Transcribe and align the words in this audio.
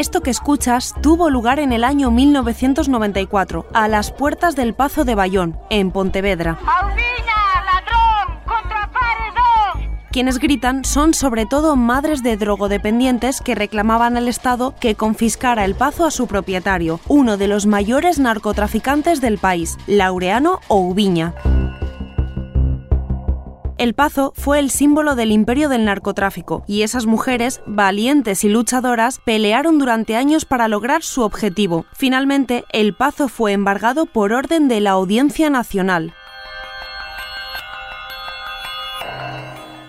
Esto 0.00 0.22
que 0.22 0.30
escuchas 0.30 0.94
tuvo 1.02 1.28
lugar 1.28 1.58
en 1.58 1.72
el 1.72 1.84
año 1.84 2.10
1994, 2.10 3.66
a 3.74 3.86
las 3.86 4.10
puertas 4.10 4.56
del 4.56 4.72
Pazo 4.72 5.04
de 5.04 5.14
Bayón, 5.14 5.58
en 5.68 5.90
Pontevedra. 5.90 6.58
Quienes 10.10 10.38
gritan 10.38 10.86
son 10.86 11.12
sobre 11.12 11.44
todo 11.44 11.76
madres 11.76 12.22
de 12.22 12.38
drogodependientes 12.38 13.42
que 13.42 13.54
reclamaban 13.54 14.16
al 14.16 14.26
Estado 14.26 14.74
que 14.80 14.94
confiscara 14.94 15.66
el 15.66 15.74
pazo 15.74 16.06
a 16.06 16.10
su 16.10 16.26
propietario, 16.26 16.98
uno 17.06 17.36
de 17.36 17.48
los 17.48 17.66
mayores 17.66 18.18
narcotraficantes 18.18 19.20
del 19.20 19.36
país, 19.36 19.76
Laureano 19.86 20.60
Oubiña. 20.68 21.34
El 23.80 23.94
Pazo 23.94 24.34
fue 24.36 24.58
el 24.58 24.68
símbolo 24.68 25.14
del 25.14 25.32
imperio 25.32 25.70
del 25.70 25.86
narcotráfico 25.86 26.64
y 26.66 26.82
esas 26.82 27.06
mujeres, 27.06 27.62
valientes 27.64 28.44
y 28.44 28.50
luchadoras, 28.50 29.22
pelearon 29.24 29.78
durante 29.78 30.16
años 30.16 30.44
para 30.44 30.68
lograr 30.68 31.02
su 31.02 31.22
objetivo. 31.22 31.86
Finalmente, 31.94 32.66
el 32.74 32.94
Pazo 32.94 33.28
fue 33.28 33.52
embargado 33.52 34.04
por 34.04 34.34
orden 34.34 34.68
de 34.68 34.82
la 34.82 34.90
Audiencia 34.90 35.48
Nacional. 35.48 36.12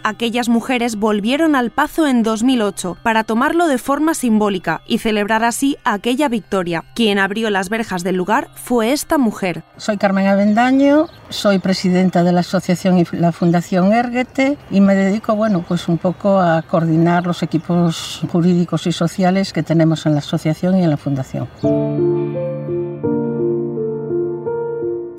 Aquellas 0.04 0.50
mujeres 0.50 0.96
volvieron 0.96 1.56
al 1.56 1.72
Pazo 1.72 2.08
en 2.08 2.24
2008 2.24 2.98
para 3.04 3.24
tomarlo 3.24 3.68
de 3.68 3.78
forma 3.78 4.14
simbólica 4.14 4.82
y 4.88 5.00
celebrar 5.00 5.44
así 5.44 5.78
aquella 5.84 6.30
victoria. 6.30 6.84
Quien 6.96 7.20
abrió 7.20 7.50
las 7.50 7.70
verjas 7.70 8.04
del 8.04 8.16
lugar 8.16 8.50
fue 8.56 8.92
esta 8.92 9.18
mujer. 9.18 9.64
Soy 9.78 9.98
Carmen 9.98 10.28
Avendaño, 10.28 11.08
soy 11.30 11.60
presidenta 11.60 12.24
de 12.24 12.32
la 12.32 12.42
asociación 12.42 12.98
y 13.00 13.06
la 13.12 13.32
Fundación 13.32 13.94
Erguete 13.94 14.58
y 14.70 14.82
me 14.82 14.96
dedico, 14.96 15.36
bueno, 15.36 15.64
pues 15.68 15.88
un 15.88 15.98
poco 15.98 16.40
a 16.40 16.62
coordinar 16.62 17.26
los 17.26 17.44
equipos 17.44 18.22
jurídicos 18.32 18.88
y 18.88 18.92
sociales 18.92 19.54
que 19.54 19.64
tenemos 19.64 20.06
en 20.06 20.14
la 20.14 20.20
asociación 20.20 20.78
y 20.78 20.84
en 20.84 20.90
la 20.90 20.98
fundación. 20.98 21.48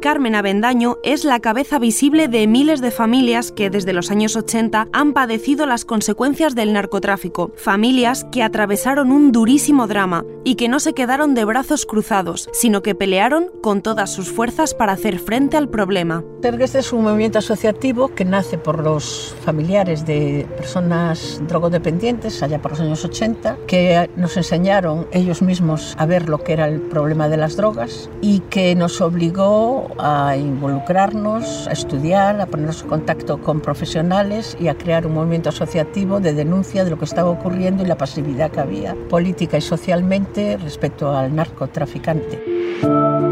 Carmen 0.02 0.34
Avendaño 0.34 0.98
es 1.04 1.24
la 1.24 1.38
cabeza 1.38 1.78
visible 1.78 2.26
de 2.26 2.48
miles 2.48 2.80
de 2.80 2.90
familias 2.90 3.52
que 3.52 3.70
desde 3.70 3.92
los 3.92 4.10
años 4.10 4.34
80 4.34 4.88
han 4.92 5.12
padecido 5.12 5.64
las 5.64 5.84
consecuencias 5.84 6.56
del 6.56 6.72
narcotráfico, 6.72 7.52
familias 7.54 8.26
que 8.32 8.42
atravesaron 8.42 9.12
un 9.12 9.30
durísimo 9.30 9.86
drama 9.86 10.24
y 10.42 10.56
que 10.56 10.68
no 10.68 10.80
se 10.80 10.92
quedaron 10.92 11.34
de 11.34 11.44
brazos 11.44 11.86
cruzados, 11.86 12.48
sino 12.52 12.82
que 12.82 12.96
pelearon 12.96 13.46
con 13.62 13.80
todas 13.80 14.12
sus 14.12 14.28
fuerzas 14.32 14.74
para 14.74 14.94
hacer 14.94 15.20
frente 15.20 15.56
al 15.56 15.68
problema. 15.68 16.24
Este 16.42 16.80
es 16.80 16.92
un 16.92 17.04
movimiento 17.04 17.38
asociativo 17.38 18.08
que 18.08 18.24
nace 18.24 18.58
por 18.58 18.82
los 18.82 19.36
familiares 19.44 20.04
de 20.04 20.48
personas 20.56 21.40
drogodependientes 21.46 22.42
allá 22.42 22.60
por 22.60 22.72
los 22.72 22.80
años 22.80 23.04
80, 23.04 23.58
que 23.68 24.10
nos 24.16 24.36
enseñaron 24.36 25.06
ellos 25.12 25.42
mismos 25.42 25.94
a 25.96 26.06
ver 26.06 26.28
lo 26.28 26.42
que 26.42 26.54
era 26.54 26.66
el 26.66 26.80
problema 26.80 27.28
de 27.28 27.36
las 27.36 27.56
drogas 27.56 28.10
y 28.20 28.40
que 28.40 28.74
nos 28.74 29.00
obligó 29.00 29.91
a 29.98 30.36
involucrarnos, 30.36 31.66
a 31.68 31.72
estudiar, 31.72 32.40
a 32.40 32.46
ponernos 32.46 32.82
en 32.82 32.88
contacto 32.88 33.40
con 33.40 33.60
profesionales 33.60 34.56
y 34.60 34.68
a 34.68 34.76
crear 34.76 35.06
un 35.06 35.14
movimiento 35.14 35.48
asociativo 35.48 36.20
de 36.20 36.34
denuncia 36.34 36.84
de 36.84 36.90
lo 36.90 36.98
que 36.98 37.04
estaba 37.04 37.30
ocurriendo 37.30 37.82
y 37.82 37.86
la 37.86 37.96
pasividad 37.96 38.50
que 38.50 38.60
había 38.60 38.94
política 39.08 39.58
y 39.58 39.60
socialmente 39.60 40.56
respecto 40.56 41.16
al 41.16 41.34
narcotraficante. 41.34 43.31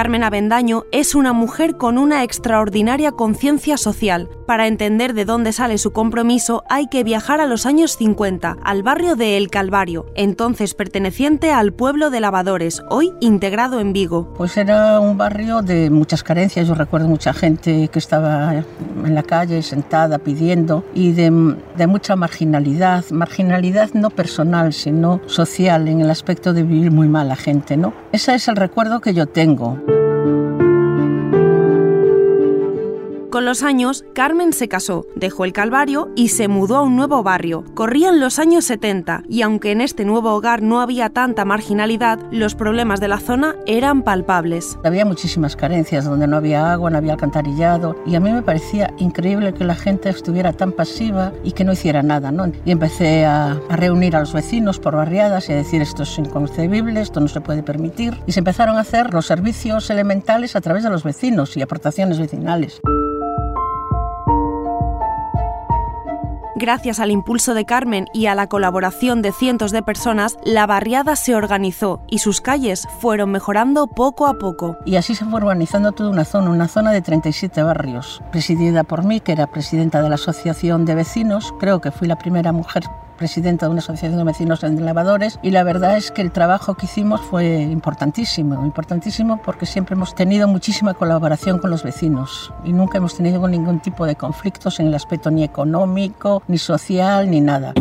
Carmen 0.00 0.24
Avendaño 0.24 0.84
es 0.92 1.14
una 1.14 1.34
mujer 1.34 1.76
con 1.76 1.98
una 1.98 2.24
extraordinaria 2.24 3.12
conciencia 3.12 3.76
social. 3.76 4.30
Para 4.46 4.66
entender 4.66 5.12
de 5.12 5.26
dónde 5.26 5.52
sale 5.52 5.76
su 5.76 5.92
compromiso 5.92 6.64
hay 6.70 6.86
que 6.86 7.04
viajar 7.04 7.42
a 7.42 7.46
los 7.46 7.66
años 7.66 7.98
50, 7.98 8.56
al 8.64 8.82
barrio 8.82 9.14
de 9.14 9.36
El 9.36 9.50
Calvario, 9.50 10.06
entonces 10.14 10.72
perteneciente 10.72 11.52
al 11.52 11.74
pueblo 11.74 12.08
de 12.08 12.20
Lavadores, 12.20 12.82
hoy 12.88 13.12
integrado 13.20 13.78
en 13.78 13.92
Vigo. 13.92 14.32
Pues 14.38 14.56
era 14.56 15.00
un 15.00 15.18
barrio 15.18 15.60
de 15.60 15.90
muchas 15.90 16.22
carencias, 16.22 16.66
yo 16.66 16.74
recuerdo 16.74 17.06
mucha 17.06 17.34
gente 17.34 17.88
que 17.88 17.98
estaba 17.98 18.54
en 18.54 19.14
la 19.14 19.22
calle 19.22 19.62
sentada 19.62 20.18
pidiendo 20.18 20.82
y 20.94 21.12
de, 21.12 21.56
de 21.76 21.86
mucha 21.86 22.16
marginalidad, 22.16 23.04
marginalidad 23.10 23.90
no 23.92 24.08
personal, 24.08 24.72
sino 24.72 25.20
social, 25.26 25.88
en 25.88 26.00
el 26.00 26.10
aspecto 26.10 26.54
de 26.54 26.62
vivir 26.62 26.90
muy 26.90 27.06
mal 27.06 27.28
la 27.28 27.36
gente, 27.36 27.76
¿no? 27.76 27.92
Ese 28.12 28.34
es 28.34 28.48
el 28.48 28.56
recuerdo 28.56 29.00
que 29.00 29.12
yo 29.12 29.26
tengo. 29.26 29.78
Con 33.30 33.44
los 33.44 33.62
años, 33.62 34.04
Carmen 34.12 34.52
se 34.52 34.66
casó, 34.66 35.06
dejó 35.14 35.44
el 35.44 35.52
Calvario 35.52 36.10
y 36.16 36.30
se 36.30 36.48
mudó 36.48 36.78
a 36.78 36.82
un 36.82 36.96
nuevo 36.96 37.22
barrio. 37.22 37.64
Corrían 37.74 38.18
los 38.18 38.40
años 38.40 38.64
70 38.64 39.22
y 39.28 39.42
aunque 39.42 39.70
en 39.70 39.80
este 39.80 40.04
nuevo 40.04 40.34
hogar 40.34 40.62
no 40.62 40.80
había 40.80 41.10
tanta 41.10 41.44
marginalidad, 41.44 42.18
los 42.32 42.56
problemas 42.56 42.98
de 42.98 43.06
la 43.06 43.20
zona 43.20 43.54
eran 43.66 44.02
palpables. 44.02 44.78
Había 44.82 45.04
muchísimas 45.04 45.54
carencias 45.54 46.06
donde 46.06 46.26
no 46.26 46.38
había 46.38 46.72
agua, 46.72 46.90
no 46.90 46.98
había 46.98 47.12
alcantarillado 47.12 47.94
y 48.04 48.16
a 48.16 48.20
mí 48.20 48.32
me 48.32 48.42
parecía 48.42 48.92
increíble 48.98 49.54
que 49.54 49.62
la 49.62 49.76
gente 49.76 50.08
estuviera 50.08 50.52
tan 50.52 50.72
pasiva 50.72 51.32
y 51.44 51.52
que 51.52 51.62
no 51.62 51.72
hiciera 51.72 52.02
nada. 52.02 52.32
Y 52.64 52.72
empecé 52.72 53.26
a, 53.26 53.52
a 53.52 53.76
reunir 53.76 54.16
a 54.16 54.20
los 54.20 54.32
vecinos 54.32 54.80
por 54.80 54.96
barriadas 54.96 55.48
y 55.48 55.52
a 55.52 55.56
decir 55.56 55.82
esto 55.82 56.02
es 56.02 56.18
inconcebible, 56.18 57.00
esto 57.00 57.20
no 57.20 57.28
se 57.28 57.40
puede 57.40 57.62
permitir. 57.62 58.16
Y 58.26 58.32
se 58.32 58.40
empezaron 58.40 58.76
a 58.76 58.80
hacer 58.80 59.14
los 59.14 59.26
servicios 59.26 59.88
elementales 59.90 60.56
a 60.56 60.60
través 60.60 60.82
de 60.82 60.90
los 60.90 61.04
vecinos 61.04 61.56
y 61.56 61.62
aportaciones 61.62 62.18
vecinales. 62.18 62.80
Gracias 66.60 67.00
al 67.00 67.10
impulso 67.10 67.54
de 67.54 67.64
Carmen 67.64 68.04
y 68.12 68.26
a 68.26 68.34
la 68.34 68.46
colaboración 68.46 69.22
de 69.22 69.32
cientos 69.32 69.72
de 69.72 69.82
personas, 69.82 70.36
la 70.44 70.66
barriada 70.66 71.16
se 71.16 71.34
organizó 71.34 72.02
y 72.06 72.18
sus 72.18 72.42
calles 72.42 72.86
fueron 72.98 73.30
mejorando 73.30 73.86
poco 73.86 74.26
a 74.26 74.34
poco. 74.34 74.76
Y 74.84 74.96
así 74.96 75.14
se 75.14 75.24
fue 75.24 75.40
organizando 75.40 75.92
toda 75.92 76.10
una 76.10 76.26
zona, 76.26 76.50
una 76.50 76.68
zona 76.68 76.92
de 76.92 77.00
37 77.00 77.62
barrios, 77.62 78.22
presidida 78.30 78.84
por 78.84 79.04
mí, 79.04 79.20
que 79.20 79.32
era 79.32 79.46
presidenta 79.46 80.02
de 80.02 80.10
la 80.10 80.16
Asociación 80.16 80.84
de 80.84 80.96
Vecinos. 80.96 81.54
Creo 81.58 81.80
que 81.80 81.92
fui 81.92 82.06
la 82.06 82.16
primera 82.16 82.52
mujer 82.52 82.84
presidenta 83.20 83.66
de 83.66 83.72
una 83.72 83.80
asociación 83.80 84.16
de 84.16 84.24
vecinos 84.24 84.64
en 84.64 84.82
lavadores 84.82 85.38
y 85.42 85.50
la 85.50 85.62
verdad 85.62 85.98
es 85.98 86.10
que 86.10 86.22
el 86.22 86.32
trabajo 86.32 86.74
que 86.74 86.86
hicimos 86.86 87.20
fue 87.20 87.60
importantísimo, 87.60 88.64
importantísimo 88.64 89.42
porque 89.44 89.66
siempre 89.66 89.94
hemos 89.94 90.14
tenido 90.14 90.48
muchísima 90.48 90.94
colaboración 90.94 91.58
con 91.58 91.68
los 91.68 91.82
vecinos 91.82 92.50
y 92.64 92.72
nunca 92.72 92.96
hemos 92.96 93.14
tenido 93.14 93.46
ningún 93.46 93.80
tipo 93.80 94.06
de 94.06 94.16
conflictos 94.16 94.80
en 94.80 94.86
el 94.86 94.94
aspecto 94.94 95.30
ni 95.30 95.44
económico, 95.44 96.42
ni 96.48 96.56
social, 96.56 97.30
ni 97.30 97.42
nada. 97.42 97.74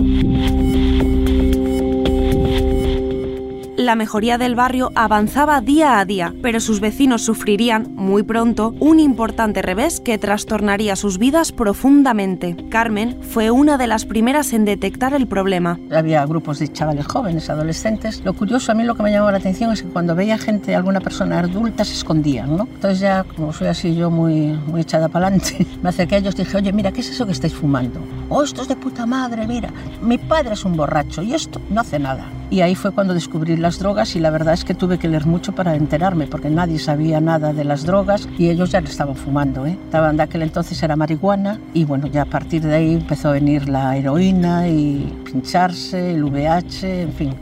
La 3.89 3.95
mejoría 3.95 4.37
del 4.37 4.53
barrio 4.53 4.91
avanzaba 4.93 5.61
día 5.61 5.97
a 5.97 6.05
día, 6.05 6.31
pero 6.43 6.59
sus 6.59 6.79
vecinos 6.79 7.23
sufrirían, 7.23 7.87
muy 7.95 8.21
pronto, 8.21 8.75
un 8.79 8.99
importante 8.99 9.63
revés 9.63 9.99
que 9.99 10.19
trastornaría 10.19 10.95
sus 10.95 11.17
vidas 11.17 11.51
profundamente. 11.51 12.55
Carmen 12.69 13.17
fue 13.23 13.49
una 13.49 13.79
de 13.79 13.87
las 13.87 14.05
primeras 14.05 14.53
en 14.53 14.63
detectar 14.63 15.15
el 15.15 15.25
problema. 15.25 15.79
Había 15.91 16.23
grupos 16.27 16.59
de 16.59 16.67
chavales 16.67 17.07
jóvenes, 17.07 17.49
adolescentes. 17.49 18.21
Lo 18.23 18.33
curioso, 18.33 18.71
a 18.71 18.75
mí 18.75 18.83
lo 18.83 18.93
que 18.93 19.01
me 19.01 19.09
llamaba 19.11 19.31
la 19.31 19.39
atención 19.39 19.71
es 19.71 19.81
que 19.81 19.89
cuando 19.89 20.13
veía 20.13 20.37
gente, 20.37 20.75
alguna 20.75 21.01
persona 21.01 21.39
adulta, 21.39 21.83
se 21.83 21.93
escondían, 21.93 22.57
¿no? 22.57 22.67
Entonces 22.71 22.99
ya, 22.99 23.23
como 23.23 23.51
soy 23.51 23.69
así 23.69 23.95
yo 23.95 24.11
muy, 24.11 24.51
muy 24.67 24.81
echada 24.81 25.07
para 25.09 25.25
adelante, 25.25 25.65
me 25.81 25.89
acerqué 25.89 26.13
a 26.13 26.17
ellos 26.19 26.35
y 26.35 26.43
dije, 26.43 26.57
oye, 26.57 26.71
mira, 26.71 26.91
¿qué 26.91 27.01
es 27.01 27.09
eso 27.09 27.25
que 27.25 27.31
estáis 27.31 27.55
fumando? 27.55 27.99
Oh, 28.29 28.43
esto 28.43 28.61
es 28.61 28.67
de 28.67 28.75
puta 28.75 29.07
madre, 29.07 29.47
mira, 29.47 29.73
mi 29.99 30.19
padre 30.19 30.53
es 30.53 30.63
un 30.63 30.77
borracho 30.77 31.23
y 31.23 31.33
esto 31.33 31.59
no 31.71 31.81
hace 31.81 31.97
nada. 31.97 32.27
Y 32.51 32.61
ahí 32.61 32.73
fue 32.73 32.91
cuando 32.91 33.13
descubrí 33.13 33.55
las 33.57 33.77
drogas 33.77 34.15
y 34.15 34.19
la 34.19 34.31
verdad 34.31 34.55
es 34.55 34.65
que 34.65 34.73
tuve 34.73 34.97
que 34.97 35.07
leer 35.07 35.27
mucho 35.27 35.53
para 35.53 35.75
enterarme 35.75 36.25
porque 36.25 36.49
nadie 36.49 36.79
sabía 36.79 37.21
nada 37.21 37.53
de 37.53 37.63
las 37.63 37.85
drogas 37.85 38.27
y 38.37 38.49
ellos 38.49 38.71
ya 38.71 38.79
estaban 38.79 39.15
fumando. 39.15 39.67
¿eh? 39.67 39.77
Estaban 39.85 40.17
de 40.17 40.23
aquel 40.23 40.41
entonces 40.41 40.81
era 40.81 40.95
marihuana 40.95 41.59
y 41.73 41.85
bueno, 41.85 42.07
ya 42.07 42.23
a 42.23 42.25
partir 42.25 42.63
de 42.63 42.75
ahí 42.75 42.93
empezó 42.93 43.29
a 43.29 43.33
venir 43.33 43.69
la 43.69 43.95
heroína 43.95 44.67
y 44.67 45.15
pincharse, 45.25 46.15
el 46.15 46.23
VH, 46.23 47.01
en 47.03 47.13
fin. 47.13 47.35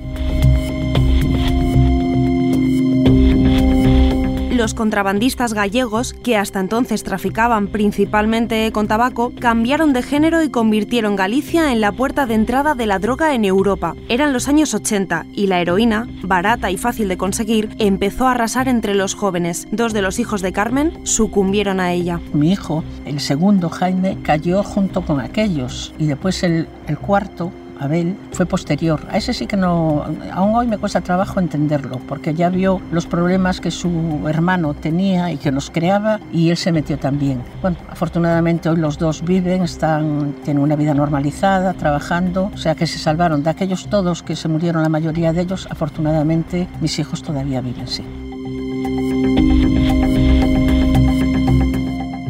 Los 4.68 4.74
contrabandistas 4.74 5.54
gallegos, 5.54 6.12
que 6.12 6.36
hasta 6.36 6.60
entonces 6.60 7.02
traficaban 7.02 7.70
principalmente 7.70 8.70
con 8.74 8.90
tabaco, 8.90 9.32
cambiaron 9.40 9.94
de 9.94 10.04
género 10.04 10.44
y 10.44 10.50
convirtieron 10.50 11.16
Galicia 11.16 11.72
en 11.72 11.80
la 11.80 11.94
puerta 11.94 12.26
de 12.26 12.34
entrada 12.34 12.76
de 12.76 12.86
la 12.86 13.00
droga 13.00 13.34
en 13.34 13.46
Europa. 13.46 13.96
Eran 14.10 14.34
los 14.34 14.50
años 14.50 14.74
80 14.74 15.26
y 15.32 15.48
la 15.48 15.62
heroína, 15.62 16.06
barata 16.22 16.70
y 16.70 16.76
fácil 16.76 17.08
de 17.08 17.16
conseguir, 17.16 17.70
empezó 17.80 18.28
a 18.28 18.32
arrasar 18.32 18.68
entre 18.68 18.94
los 18.94 19.16
jóvenes. 19.16 19.70
Dos 19.72 19.94
de 19.94 20.02
los 20.02 20.20
hijos 20.20 20.42
de 20.42 20.52
Carmen 20.52 21.00
sucumbieron 21.04 21.80
a 21.80 21.94
ella. 21.94 22.20
Mi 22.34 22.52
hijo, 22.52 22.84
el 23.06 23.22
segundo 23.22 23.70
Jaime, 23.70 24.18
cayó 24.22 24.64
junto 24.64 25.02
con 25.02 25.22
aquellos 25.22 25.94
y 25.98 26.08
después 26.08 26.44
el, 26.44 26.68
el 26.88 26.98
cuarto 26.98 27.54
Abel, 27.80 28.18
fue 28.32 28.46
posterior. 28.46 29.00
A 29.10 29.18
ese 29.18 29.34
sí 29.34 29.48
que 29.48 29.58
no, 29.58 30.06
aún 30.32 30.56
hoy 30.56 30.68
me 30.68 30.78
cuesta 30.78 31.02
trabajo 31.02 31.40
entenderlo, 31.40 32.00
porque 32.08 32.34
ya 32.34 32.50
vio 32.50 32.82
los 32.92 33.06
problemas 33.06 33.62
que 33.62 33.72
su 33.72 34.26
hermano 34.28 34.74
tenía 34.74 35.32
y 35.32 35.38
que 35.38 35.52
nos 35.52 35.70
creaba 35.70 36.20
y 36.32 36.50
él 36.50 36.58
se 36.58 36.72
metió 36.72 36.98
también. 36.98 37.42
Bueno, 37.62 37.78
afortunadamente 37.90 38.70
hoy 38.70 38.78
los 38.78 38.98
dos 38.98 39.24
viven, 39.24 39.64
están, 39.64 40.34
tienen 40.44 40.64
una 40.64 40.76
vida 40.76 40.94
normalizada, 40.94 41.74
trabajando, 41.74 42.52
o 42.54 42.58
sea 42.58 42.76
que 42.76 42.88
se 42.88 43.00
salvaron 43.00 43.44
de 43.44 43.50
aquellos 43.50 43.88
todos 43.88 44.24
que 44.24 44.36
se 44.36 44.48
murieron, 44.48 44.84
la 44.84 44.90
mayoría 44.90 45.34
de 45.34 45.42
ellos, 45.42 45.68
afortunadamente 45.70 46.68
mis 46.82 47.00
hijos 47.00 47.24
todavía 47.24 47.62
viven, 47.62 47.88
sí. 47.88 48.04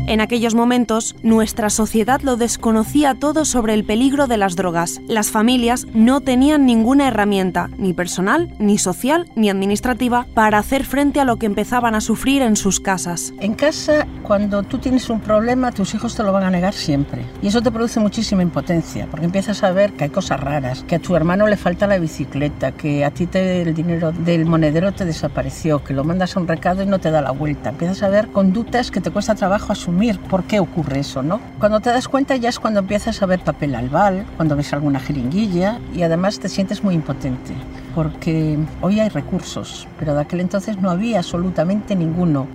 En 0.07 0.21
aquellos 0.21 0.55
momentos, 0.55 1.17
nuestra 1.21 1.69
sociedad 1.69 2.21
lo 2.21 2.37
desconocía 2.37 3.13
todo 3.13 3.43
sobre 3.43 3.73
el 3.73 3.83
peligro 3.83 4.27
de 4.27 4.37
las 4.37 4.55
drogas. 4.55 5.01
Las 5.09 5.31
familias 5.31 5.85
no 5.93 6.21
tenían 6.21 6.65
ninguna 6.65 7.09
herramienta, 7.09 7.69
ni 7.77 7.91
personal, 7.91 8.55
ni 8.57 8.77
social, 8.77 9.29
ni 9.35 9.49
administrativa, 9.49 10.25
para 10.33 10.59
hacer 10.59 10.85
frente 10.85 11.19
a 11.19 11.25
lo 11.25 11.35
que 11.35 11.45
empezaban 11.45 11.93
a 11.93 11.99
sufrir 11.99 12.41
en 12.41 12.55
sus 12.55 12.79
casas. 12.79 13.33
En 13.41 13.53
casa, 13.53 14.07
cuando 14.23 14.63
tú 14.63 14.77
tienes 14.77 15.09
un 15.09 15.19
problema, 15.19 15.73
tus 15.73 15.93
hijos 15.93 16.15
te 16.15 16.23
lo 16.23 16.31
van 16.31 16.43
a 16.43 16.51
negar 16.51 16.73
siempre. 16.73 17.25
Y 17.41 17.47
eso 17.47 17.61
te 17.61 17.69
produce 17.69 17.99
muchísima 17.99 18.41
impotencia, 18.41 19.07
porque 19.11 19.25
empiezas 19.25 19.61
a 19.63 19.73
ver 19.73 19.91
que 19.91 20.05
hay 20.05 20.09
cosas 20.09 20.39
raras, 20.39 20.85
que 20.87 20.95
a 20.95 20.99
tu 20.99 21.17
hermano 21.17 21.47
le 21.47 21.57
falta 21.57 21.85
la 21.85 21.97
bicicleta, 21.97 22.71
que 22.71 23.03
a 23.03 23.11
ti 23.11 23.27
te, 23.27 23.61
el 23.61 23.73
dinero 23.73 24.13
del 24.13 24.45
monedero 24.45 24.93
te 24.93 25.03
desapareció, 25.03 25.83
que 25.83 25.93
lo 25.93 26.05
mandas 26.05 26.37
a 26.37 26.39
un 26.39 26.47
recado 26.47 26.81
y 26.81 26.85
no 26.85 26.99
te 26.99 27.11
da 27.11 27.21
la 27.21 27.31
vuelta. 27.31 27.71
Empiezas 27.71 28.03
a 28.03 28.07
ver 28.07 28.29
conductas 28.29 28.89
que 28.89 29.01
te 29.01 29.11
cuesta 29.11 29.35
trabajo 29.35 29.73
asumir 29.73 29.96
por 30.29 30.43
qué 30.43 30.59
ocurre 30.59 30.99
eso, 30.99 31.23
¿no? 31.23 31.39
Cuando 31.59 31.79
te 31.79 31.89
das 31.89 32.07
cuenta 32.07 32.35
ya 32.35 32.49
es 32.49 32.59
cuando 32.59 32.79
empiezas 32.79 33.21
a 33.21 33.25
ver 33.25 33.39
papel 33.39 33.75
albal, 33.75 34.25
cuando 34.35 34.55
ves 34.55 34.73
alguna 34.73 34.99
jeringuilla 34.99 35.79
y 35.93 36.03
además 36.03 36.39
te 36.39 36.49
sientes 36.49 36.83
muy 36.83 36.95
impotente, 36.95 37.53
porque 37.95 38.57
hoy 38.81 38.99
hay 38.99 39.09
recursos, 39.09 39.87
pero 39.99 40.13
de 40.13 40.21
aquel 40.21 40.41
entonces 40.41 40.77
no 40.79 40.89
había 40.89 41.19
absolutamente 41.19 41.95
ninguno. 41.95 42.47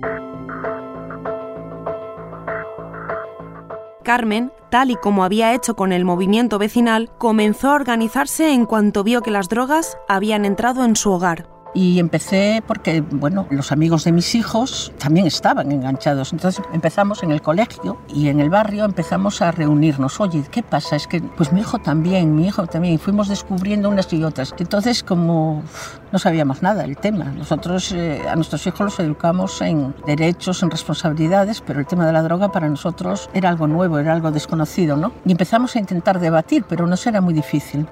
Carmen, 4.03 4.51
tal 4.69 4.91
y 4.91 4.95
como 4.95 5.23
había 5.23 5.53
hecho 5.53 5.75
con 5.75 5.93
el 5.93 6.03
movimiento 6.05 6.59
vecinal, 6.59 7.09
comenzó 7.17 7.69
a 7.69 7.75
organizarse 7.75 8.51
en 8.51 8.65
cuanto 8.65 9.03
vio 9.03 9.21
que 9.21 9.31
las 9.31 9.47
drogas 9.47 9.97
habían 10.07 10.45
entrado 10.45 10.83
en 10.83 10.95
su 10.95 11.11
hogar. 11.11 11.52
Y 11.73 11.99
empecé 11.99 12.63
porque, 12.65 13.01
bueno, 13.01 13.47
los 13.49 13.71
amigos 13.71 14.03
de 14.03 14.11
mis 14.11 14.35
hijos 14.35 14.93
también 14.97 15.25
estaban 15.25 15.71
enganchados. 15.71 16.31
Entonces 16.31 16.63
empezamos 16.71 17.23
en 17.23 17.31
el 17.31 17.41
colegio 17.41 17.99
y 18.07 18.27
en 18.29 18.39
el 18.39 18.49
barrio 18.49 18.85
empezamos 18.85 19.41
a 19.41 19.51
reunirnos. 19.51 20.19
Oye, 20.19 20.43
¿qué 20.51 20.61
pasa? 20.61 20.95
Es 20.95 21.07
que, 21.07 21.21
pues 21.21 21.51
mi 21.51 21.61
hijo 21.61 21.79
también, 21.79 22.35
mi 22.35 22.47
hijo 22.47 22.67
también. 22.67 22.93
Y 22.93 22.97
fuimos 22.97 23.27
descubriendo 23.27 23.89
unas 23.89 24.11
y 24.13 24.23
otras. 24.23 24.53
Entonces, 24.57 25.03
como 25.03 25.63
no 26.11 26.19
sabíamos 26.19 26.61
nada 26.61 26.83
del 26.83 26.97
tema, 26.97 27.25
nosotros 27.25 27.91
eh, 27.91 28.21
a 28.29 28.35
nuestros 28.35 28.65
hijos 28.67 28.81
los 28.81 28.99
educamos 28.99 29.61
en 29.61 29.95
derechos, 30.05 30.61
en 30.61 30.71
responsabilidades, 30.71 31.61
pero 31.61 31.79
el 31.79 31.85
tema 31.85 32.05
de 32.05 32.13
la 32.13 32.21
droga 32.21 32.51
para 32.51 32.67
nosotros 32.69 33.29
era 33.33 33.49
algo 33.49 33.67
nuevo, 33.67 33.97
era 33.97 34.13
algo 34.13 34.31
desconocido, 34.31 34.97
¿no? 34.97 35.13
Y 35.25 35.31
empezamos 35.31 35.75
a 35.75 35.79
intentar 35.79 36.19
debatir, 36.19 36.65
pero 36.67 36.85
nos 36.85 37.05
era 37.07 37.21
muy 37.21 37.33
difícil. 37.33 37.87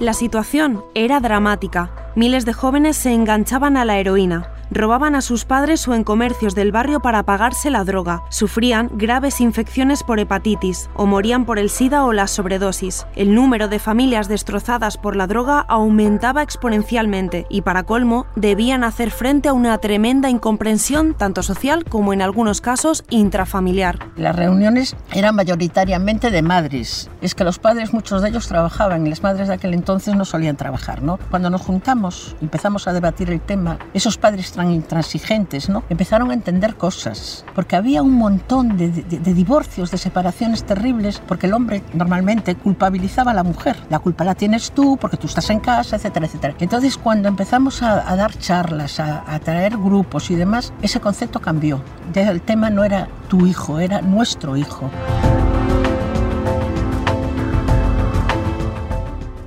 La 0.00 0.14
situación 0.14 0.82
era 0.94 1.20
dramática. 1.20 1.90
Miles 2.16 2.46
de 2.46 2.54
jóvenes 2.54 2.96
se 2.96 3.12
enganchaban 3.12 3.76
a 3.76 3.84
la 3.84 3.98
heroína 3.98 4.50
robaban 4.70 5.14
a 5.14 5.20
sus 5.20 5.44
padres 5.44 5.86
o 5.88 5.94
en 5.94 6.04
comercios 6.04 6.54
del 6.54 6.72
barrio 6.72 7.00
para 7.00 7.22
pagarse 7.24 7.70
la 7.70 7.84
droga, 7.84 8.22
sufrían 8.28 8.90
graves 8.94 9.40
infecciones 9.40 10.02
por 10.02 10.20
hepatitis 10.20 10.90
o 10.94 11.06
morían 11.06 11.44
por 11.44 11.58
el 11.58 11.70
SIDA 11.70 12.04
o 12.04 12.12
la 12.12 12.26
sobredosis. 12.26 13.06
El 13.16 13.34
número 13.34 13.68
de 13.68 13.78
familias 13.78 14.28
destrozadas 14.28 14.96
por 14.96 15.16
la 15.16 15.26
droga 15.26 15.60
aumentaba 15.60 16.42
exponencialmente 16.42 17.46
y 17.48 17.62
para 17.62 17.82
colmo 17.82 18.26
debían 18.36 18.84
hacer 18.84 19.10
frente 19.10 19.48
a 19.48 19.52
una 19.52 19.78
tremenda 19.78 20.30
incomprensión 20.30 21.14
tanto 21.14 21.42
social 21.42 21.84
como 21.84 22.12
en 22.12 22.22
algunos 22.22 22.60
casos 22.60 23.04
intrafamiliar. 23.10 23.98
Las 24.16 24.36
reuniones 24.36 24.96
eran 25.12 25.34
mayoritariamente 25.34 26.30
de 26.30 26.42
madres. 26.42 27.10
Es 27.20 27.34
que 27.34 27.44
los 27.44 27.58
padres, 27.58 27.92
muchos 27.92 28.22
de 28.22 28.28
ellos 28.28 28.48
trabajaban 28.48 29.06
y 29.06 29.10
las 29.10 29.22
madres 29.22 29.48
de 29.48 29.54
aquel 29.54 29.74
entonces 29.74 30.14
no 30.14 30.24
solían 30.24 30.56
trabajar, 30.56 31.02
¿no? 31.02 31.18
Cuando 31.30 31.50
nos 31.50 31.62
juntamos, 31.62 32.36
empezamos 32.40 32.86
a 32.88 32.92
debatir 32.92 33.30
el 33.30 33.40
tema, 33.40 33.78
esos 33.94 34.18
padres 34.18 34.52
intransigentes, 34.68 35.68
¿no? 35.68 35.82
Empezaron 35.88 36.30
a 36.30 36.34
entender 36.34 36.76
cosas, 36.76 37.44
porque 37.54 37.76
había 37.76 38.02
un 38.02 38.12
montón 38.12 38.76
de, 38.76 38.88
divorcios, 38.88 39.90
de 39.90 39.98
separaciones 39.98 40.64
terribles, 40.64 41.22
porque 41.26 41.46
el 41.46 41.54
hombre 41.54 41.82
normalmente 41.94 42.54
culpabilizaba 42.54 43.30
a 43.30 43.34
la 43.34 43.44
mujer. 43.44 43.76
La 43.88 44.00
culpa 44.00 44.24
la 44.24 44.34
tienes 44.34 44.72
tú 44.72 44.96
porque 44.96 45.16
tú 45.16 45.26
estás 45.26 45.48
en 45.50 45.60
casa, 45.60 45.96
etcétera, 45.96 46.26
etcétera. 46.26 46.54
Entonces, 46.58 46.98
cuando 46.98 47.28
empezamos 47.28 47.82
a, 47.82 48.16
dar 48.16 48.36
charlas, 48.36 49.00
a, 49.00 49.24
a 49.32 49.38
traer 49.38 49.76
grupos 49.76 50.30
y 50.30 50.34
demás, 50.34 50.72
ese 50.82 51.00
concepto 51.00 51.40
cambió. 51.40 51.80
Ya 52.12 52.30
el 52.30 52.42
tema 52.42 52.70
no 52.70 52.84
era 52.84 53.08
tu 53.28 53.46
hijo, 53.46 53.78
era 53.78 54.02
nuestro 54.02 54.56
hijo. 54.56 54.90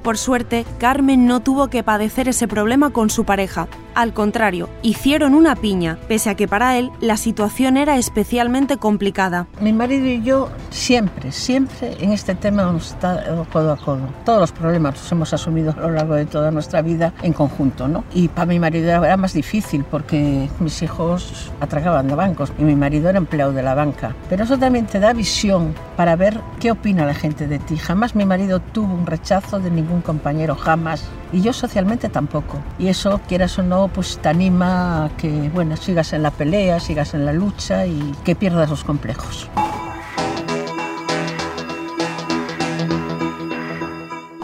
Por 0.03 0.17
suerte, 0.17 0.65
Carmen 0.79 1.25
no 1.25 1.39
tuvo 1.39 1.69
que 1.69 1.81
padecer 1.81 2.27
ese 2.27 2.45
problema 2.45 2.89
con 2.89 3.09
su 3.09 3.23
pareja. 3.23 3.69
Al 3.95 4.13
contrario, 4.13 4.69
hicieron 4.81 5.35
una 5.35 5.55
piña, 5.55 5.99
pese 6.07 6.29
a 6.31 6.35
que 6.35 6.47
para 6.47 6.77
él 6.77 6.91
la 6.99 7.15
situación 7.15 7.77
era 7.77 7.97
especialmente 7.97 8.77
complicada. 8.77 9.47
Mi 9.61 9.71
marido 9.71 10.07
y 10.07 10.23
yo 10.23 10.49
siempre, 10.71 11.31
siempre 11.31 11.95
en 11.99 12.11
este 12.11 12.33
tema 12.33 12.63
hemos 12.63 12.91
estado 12.91 13.45
codo 13.51 13.73
a 13.73 13.77
codo. 13.77 14.01
Todos 14.25 14.39
los 14.39 14.51
problemas 14.51 14.95
los 14.95 15.11
hemos 15.11 15.33
asumido 15.33 15.75
a 15.77 15.81
lo 15.81 15.91
largo 15.91 16.15
de 16.15 16.25
toda 16.25 16.49
nuestra 16.49 16.81
vida 16.81 17.13
en 17.21 17.33
conjunto, 17.33 17.87
¿no? 17.87 18.03
Y 18.13 18.29
para 18.29 18.47
mi 18.47 18.59
marido 18.59 18.89
era 18.89 19.17
más 19.17 19.33
difícil 19.33 19.83
porque 19.83 20.49
mis 20.59 20.81
hijos 20.81 21.51
atracaban 21.59 22.07
de 22.07 22.15
bancos 22.15 22.51
y 22.57 22.63
mi 22.63 22.75
marido 22.75 23.09
era 23.09 23.19
empleado 23.19 23.51
de 23.53 23.61
la 23.61 23.75
banca. 23.75 24.15
Pero 24.29 24.43
eso 24.43 24.57
también 24.57 24.87
te 24.87 24.99
da 24.99 25.13
visión 25.13 25.75
para 25.95 26.15
ver 26.15 26.39
qué 26.59 26.71
opina 26.71 27.05
la 27.05 27.13
gente 27.13 27.47
de 27.47 27.59
ti. 27.59 27.77
Jamás 27.77 28.15
mi 28.15 28.25
marido 28.25 28.59
tuvo 28.59 28.93
un 28.93 29.05
rechazo 29.05 29.59
de 29.59 29.69
ningún 29.69 30.01
compañero, 30.01 30.55
jamás. 30.55 31.03
Y 31.31 31.41
yo 31.41 31.53
socialmente 31.53 32.09
tampoco. 32.09 32.59
Y 32.77 32.87
eso, 32.87 33.19
quieras 33.27 33.57
o 33.57 33.63
no, 33.63 33.82
pues 33.87 34.19
te 34.21 34.29
anima 34.29 35.05
a 35.05 35.09
que, 35.17 35.49
bueno, 35.53 35.77
sigas 35.77 36.13
en 36.13 36.23
la 36.23 36.31
pelea, 36.31 36.79
sigas 36.79 37.13
en 37.13 37.25
la 37.25 37.33
lucha 37.33 37.85
y 37.85 38.13
que 38.23 38.35
pierdas 38.35 38.69
los 38.69 38.83
complejos. 38.83 39.49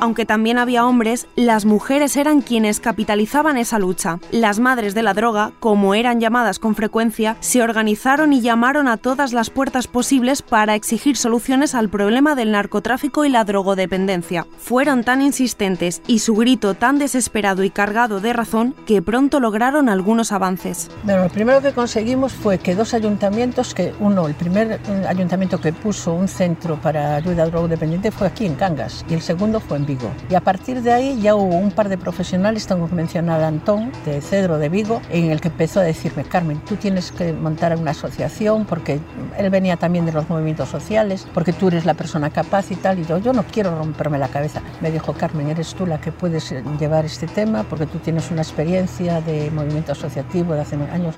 Aunque 0.02 0.26
también 0.26 0.58
había 0.58 0.86
hombres, 0.86 1.28
las 1.36 1.66
mujeres 1.66 2.18
eran 2.18 2.42
quienes 2.42 2.80
capitalizaban 2.80 3.58
esa 3.58 3.80
lucha. 3.80 4.20
Las 4.32 4.60
madres 4.60 4.94
de 4.94 5.04
la 5.04 5.14
droga, 5.14 5.52
como 5.60 5.96
eran 5.96 6.20
llamadas 6.20 6.60
con 6.60 6.76
frecuencia, 6.76 7.38
se 7.40 7.62
organizaron 7.62 8.34
y 8.34 8.42
llamaron 8.42 8.88
a 8.88 8.98
todas 8.98 9.34
las 9.34 9.50
puertas 9.50 9.88
posibles 9.88 10.42
para 10.42 10.76
exigir 10.76 11.18
soluciones 11.18 11.76
al 11.76 11.90
problema 11.90 12.36
del 12.36 12.52
narcotráfico 12.52 13.26
y 13.26 13.30
la 13.30 13.44
drogodependencia. 13.44 14.48
Fueron 14.58 15.04
tan 15.04 15.22
insistentes 15.22 16.02
y 16.08 16.20
su 16.20 16.36
grito 16.36 16.74
tan 16.74 17.00
desesperado 17.00 17.64
y 17.64 17.70
cargado 17.70 18.20
de 18.20 18.34
razón 18.34 18.76
que 18.86 19.02
pronto 19.02 19.40
lograron 19.40 19.90
algunos 19.90 20.32
avances. 20.32 20.90
Bueno, 21.04 21.24
lo 21.24 21.30
primero 21.30 21.62
que 21.62 21.74
conseguimos 21.74 22.34
fue 22.34 22.58
que 22.58 22.76
dos 22.76 22.94
ayuntamientos, 22.94 23.74
que 23.74 23.94
uno, 24.00 24.28
el 24.28 24.36
primer 24.36 24.80
ayuntamiento 25.08 25.60
que 25.60 25.74
puso 25.74 26.14
un 26.14 26.28
centro 26.28 26.78
para 26.78 27.16
ayuda 27.16 27.44
a 27.44 27.46
drogodependiente 27.48 28.12
fue 28.12 28.28
aquí 28.28 28.46
en 28.46 28.56
Cangas 28.56 29.06
y 29.10 29.14
el 29.14 29.22
segundo 29.22 29.60
fue 29.60 29.78
en 29.78 29.86
y 30.30 30.36
a 30.36 30.42
partir 30.42 30.82
de 30.82 30.94
ahí 30.94 31.20
ya 31.22 31.36
hubo 31.36 31.56
un 31.56 31.72
par 31.72 31.90
de 31.90 31.98
profesionales, 31.98 32.68
tengo 32.68 32.88
que 32.88 32.96
mencionar 32.96 33.42
a 33.42 33.48
Antón 33.48 33.92
de 34.06 34.22
Cedro 34.22 34.58
de 34.58 34.70
Vigo, 34.70 35.02
en 35.10 35.32
el 35.32 35.42
que 35.42 35.48
empezó 35.48 35.80
a 35.80 35.84
decirme, 35.84 36.24
Carmen, 36.24 36.60
tú 36.60 36.76
tienes 36.76 37.12
que 37.12 37.34
montar 37.34 37.76
una 37.76 37.92
asociación 37.92 38.66
porque 38.66 39.00
él 39.38 39.50
venía 39.50 39.78
también 39.78 40.06
de 40.06 40.12
los 40.12 40.30
movimientos 40.30 40.70
sociales, 40.70 41.28
porque 41.34 41.54
tú 41.54 41.70
eres 41.70 41.86
la 41.86 41.94
persona 41.94 42.30
capaz 42.30 42.72
y 42.72 42.76
tal. 42.76 43.00
Y 43.00 43.06
yo, 43.06 43.18
yo 43.18 43.34
no 43.34 43.44
quiero 43.44 43.76
romperme 43.76 44.20
la 44.20 44.28
cabeza. 44.28 44.62
Me 44.82 44.92
dijo, 44.92 45.14
Carmen, 45.14 45.50
eres 45.50 45.74
tú 45.74 45.86
la 45.86 46.00
que 46.00 46.12
puedes 46.12 46.54
llevar 46.80 47.06
este 47.06 47.28
tema 47.28 47.64
porque 47.64 47.86
tú 47.86 48.00
tienes 48.00 48.30
una 48.32 48.42
experiencia 48.42 49.22
de 49.22 49.50
movimiento 49.52 49.94
asociativo 49.94 50.54
de 50.54 50.62
hace 50.62 50.76
años. 50.76 51.16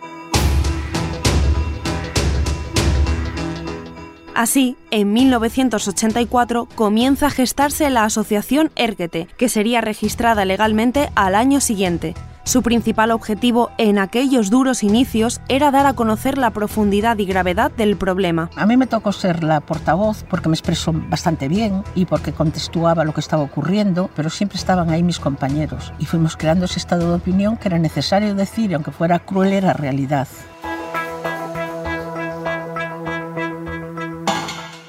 Así, 4.33 4.77
en 4.91 5.11
1984 5.13 6.67
comienza 6.75 7.27
a 7.27 7.31
gestarse 7.31 7.89
la 7.89 8.05
asociación 8.05 8.71
Erguete, 8.75 9.27
que 9.37 9.49
sería 9.49 9.81
registrada 9.81 10.45
legalmente 10.45 11.09
al 11.15 11.35
año 11.35 11.59
siguiente. 11.59 12.13
Su 12.43 12.63
principal 12.63 13.11
objetivo 13.11 13.69
en 13.77 13.99
aquellos 13.99 14.49
duros 14.49 14.83
inicios 14.83 15.41
era 15.47 15.69
dar 15.69 15.85
a 15.85 15.93
conocer 15.93 16.37
la 16.37 16.51
profundidad 16.51 17.17
y 17.19 17.25
gravedad 17.25 17.71
del 17.71 17.97
problema. 17.97 18.49
A 18.55 18.65
mí 18.65 18.77
me 18.77 18.87
tocó 18.87 19.11
ser 19.11 19.43
la 19.43 19.61
portavoz 19.61 20.23
porque 20.29 20.49
me 20.49 20.55
expresó 20.55 20.91
bastante 20.91 21.47
bien 21.47 21.83
y 21.93 22.05
porque 22.05 22.31
contextuaba 22.31 23.05
lo 23.05 23.13
que 23.13 23.19
estaba 23.19 23.43
ocurriendo, 23.43 24.09
pero 24.15 24.29
siempre 24.29 24.57
estaban 24.57 24.89
ahí 24.89 25.03
mis 25.03 25.19
compañeros 25.19 25.93
y 25.99 26.05
fuimos 26.05 26.35
creando 26.35 26.65
ese 26.65 26.79
estado 26.79 27.09
de 27.09 27.15
opinión 27.15 27.57
que 27.57 27.67
era 27.67 27.77
necesario 27.77 28.33
decir 28.33 28.73
aunque 28.73 28.91
fuera 28.91 29.19
cruel 29.19 29.53
era 29.53 29.73
realidad. 29.73 30.27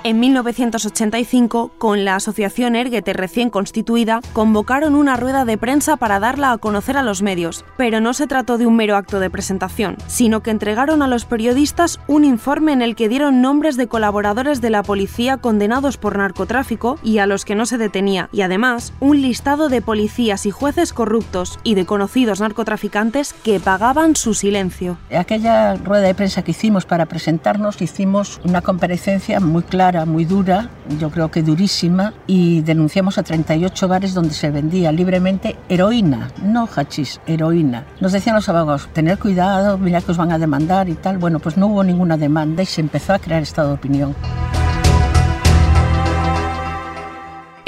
En 0.04 0.18
1985, 0.18 1.70
con 1.78 2.04
la 2.04 2.16
asociación 2.16 2.74
Erguete 2.74 3.12
recién 3.12 3.50
constituida, 3.50 4.20
convocaron 4.32 4.96
una 4.96 5.16
rueda 5.16 5.44
de 5.44 5.56
prensa 5.56 5.96
para 5.96 6.18
darla 6.18 6.50
a 6.50 6.58
conocer 6.58 6.96
a 6.96 7.04
los 7.04 7.22
medios, 7.22 7.64
pero 7.76 8.00
no 8.00 8.12
se 8.12 8.26
trató 8.26 8.58
de 8.58 8.66
un 8.66 8.74
mero 8.74 8.96
acto 8.96 9.20
de 9.20 9.30
presentación, 9.30 9.96
sino 10.08 10.42
que 10.42 10.50
entregaron 10.50 11.02
a 11.02 11.06
los 11.06 11.24
periodistas 11.24 12.00
un 12.08 12.24
informe 12.24 12.72
en 12.72 12.82
el 12.82 12.96
que 12.96 13.08
dieron 13.08 13.42
nombres 13.42 13.76
de 13.76 13.86
colaboradores 13.86 14.60
de 14.60 14.70
la 14.70 14.82
policía 14.82 15.36
condenados 15.36 15.98
por 15.98 16.18
narcotráfico 16.18 16.98
y 17.04 17.18
a 17.18 17.26
los 17.26 17.44
que 17.44 17.54
no 17.54 17.64
se 17.64 17.78
detenía, 17.78 18.28
y 18.32 18.40
además 18.40 18.92
un 18.98 19.22
listado 19.22 19.68
de 19.68 19.82
policías 19.82 20.46
y 20.46 20.50
jueces 20.50 20.92
corruptos 20.92 21.60
y 21.62 21.76
de 21.76 21.86
conocidos 21.86 22.40
narcotraficantes 22.40 23.34
que 23.44 23.60
pagaban 23.60 24.16
su 24.16 24.34
silencio. 24.34 24.98
Aquella 25.16 25.76
rueda 25.76 26.08
de 26.08 26.14
prensa 26.16 26.42
que 26.42 26.50
hicimos 26.50 26.86
para 26.86 27.06
presentarnos, 27.06 27.80
hicimos 27.80 28.40
una 28.44 28.62
comparecencia 28.62 29.38
muy 29.38 29.62
clara 29.62 29.91
muy 30.06 30.24
dura, 30.24 30.70
yo 30.98 31.10
creo 31.10 31.30
que 31.30 31.42
durísima, 31.42 32.14
y 32.26 32.62
denunciamos 32.62 33.18
a 33.18 33.22
38 33.22 33.88
bares 33.88 34.14
donde 34.14 34.34
se 34.34 34.50
vendía 34.50 34.90
libremente 34.90 35.56
heroína, 35.68 36.30
no 36.42 36.68
hachís, 36.74 37.20
heroína. 37.26 37.84
Nos 38.00 38.12
decían 38.12 38.36
los 38.36 38.48
abogados, 38.48 38.88
tener 38.92 39.18
cuidado, 39.18 39.78
mira 39.78 40.00
que 40.00 40.10
os 40.10 40.16
van 40.16 40.32
a 40.32 40.38
demandar 40.38 40.88
y 40.88 40.94
tal. 40.94 41.18
Bueno, 41.18 41.38
pues 41.38 41.56
no 41.56 41.66
hubo 41.68 41.84
ninguna 41.84 42.16
demanda 42.16 42.62
y 42.62 42.66
se 42.66 42.80
empezó 42.80 43.12
a 43.12 43.18
crear 43.18 43.42
estado 43.42 43.68
de 43.68 43.74
opinión. 43.74 44.14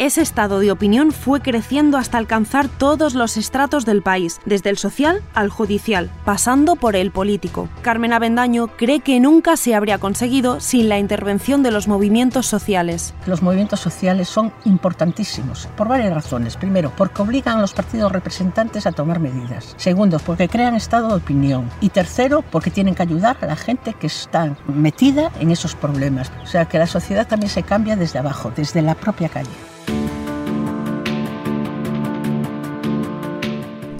Ese 0.05 0.21
estado 0.21 0.59
de 0.59 0.71
opinión 0.71 1.13
fue 1.13 1.41
creciendo 1.41 1.97
hasta 1.97 2.19
alcanzar 2.19 2.69
todos 2.69 3.15
los 3.15 3.39
estratos 3.39 3.87
del 3.87 4.03
país, 4.03 4.39
desde 4.45 4.69
el 4.69 4.77
social 4.77 5.23
al 5.33 5.49
judicial, 5.49 6.11
pasando 6.27 6.77
por 6.77 6.95
el 6.95 7.11
político. 7.11 7.71
Carmen 7.81 8.13
Avendaño 8.13 8.67
cree 8.67 9.01
que 9.01 9.19
nunca 9.19 9.57
se 9.57 9.75
habría 9.75 9.97
conseguido 9.97 10.61
sin 10.61 10.91
la 10.91 10.99
intervención 10.99 11.63
de 11.63 11.71
los 11.71 11.89
movimientos 11.89 12.45
sociales. 12.45 13.15
Los 13.25 13.41
movimientos 13.41 13.81
sociales 13.81 14.29
son 14.29 14.53
importantísimos 14.67 15.69
por 15.75 15.89
varias 15.89 16.13
razones. 16.13 16.59
Primero, 16.59 16.93
porque 16.95 17.23
obligan 17.23 17.57
a 17.57 17.63
los 17.63 17.73
partidos 17.73 18.13
representantes 18.13 18.87
a 18.87 18.93
tomar 18.93 19.21
medidas. 19.21 19.73
Segundo, 19.79 20.19
porque 20.19 20.51
crean 20.51 20.75
estado 20.75 21.09
de 21.09 21.15
opinión. 21.15 21.71
Y 21.81 21.89
tercero, 21.89 22.43
porque 22.43 22.71
tienen 22.71 22.95
que 22.95 23.05
ayudar 23.05 23.39
a 23.41 23.47
la 23.47 23.57
gente 23.57 23.95
que 23.95 24.09
está 24.09 24.55
metida 24.67 25.33
en 25.41 25.51
esos 25.51 25.75
problemas. 25.75 26.31
O 26.43 26.47
sea, 26.47 26.67
que 26.67 26.79
la 26.79 26.87
sociedad 26.87 27.27
también 27.27 27.49
se 27.49 27.63
cambia 27.63 27.97
desde 27.97 28.19
abajo, 28.19 28.53
desde 28.55 28.83
la 28.83 28.97
propia 28.97 29.31
calle. 29.31 29.74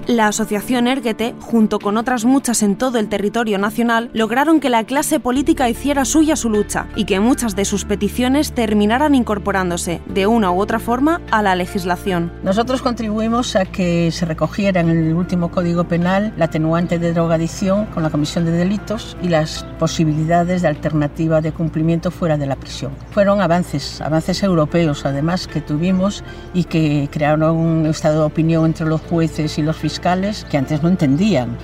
La 0.07 0.27
asociación 0.27 0.87
Erguete, 0.87 1.33
junto 1.39 1.79
con 1.79 1.97
otras 1.97 2.25
muchas 2.25 2.61
en 2.61 2.75
todo 2.75 2.99
el 2.99 3.09
territorio 3.09 3.57
nacional, 3.57 4.11
lograron 4.13 4.59
que 4.59 4.69
la 4.69 4.83
clase 4.83 5.19
política 5.19 5.67
hiciera 5.67 6.05
suya 6.05 6.35
su 6.35 6.51
lucha 6.51 6.85
y 6.95 7.05
que 7.05 7.19
muchas 7.19 7.55
de 7.55 7.65
sus 7.65 7.85
peticiones 7.85 8.51
terminaran 8.51 9.15
incorporándose, 9.15 10.01
de 10.05 10.27
una 10.27 10.51
u 10.51 10.61
otra 10.61 10.77
forma, 10.77 11.21
a 11.31 11.41
la 11.41 11.55
legislación. 11.55 12.31
Nosotros 12.43 12.83
contribuimos 12.83 13.55
a 13.55 13.65
que 13.65 14.11
se 14.11 14.27
recogiera 14.27 14.81
en 14.81 14.89
el 14.89 15.15
último 15.15 15.49
Código 15.49 15.85
Penal 15.85 16.35
la 16.37 16.45
atenuante 16.45 16.99
de 16.99 17.11
drogadicción 17.11 17.87
con 17.87 18.03
la 18.03 18.11
comisión 18.11 18.45
de 18.45 18.51
delitos 18.51 19.17
y 19.23 19.29
las 19.29 19.63
posibilidades 19.79 20.61
de 20.61 20.67
alternativa 20.67 21.41
de 21.41 21.51
cumplimiento 21.51 22.11
fuera 22.11 22.37
de 22.37 22.45
la 22.45 22.57
prisión. 22.57 22.91
Fueron 23.09 23.41
avances, 23.41 24.01
avances 24.01 24.43
europeos 24.43 25.03
además 25.03 25.47
que 25.47 25.61
tuvimos 25.61 26.23
y 26.53 26.65
que 26.65 27.09
crearon 27.11 27.41
un 27.55 27.87
estado 27.87 28.19
de 28.19 28.25
opinión 28.25 28.67
entre 28.67 28.85
los 28.85 29.01
jueces 29.01 29.57
y 29.57 29.63
los 29.63 29.75
fiscales 29.75 29.94
que 29.99 30.57
antes 30.57 30.81
no 30.81 30.89
entendían. 30.89 31.57